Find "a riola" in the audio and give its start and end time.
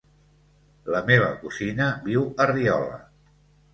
2.45-2.99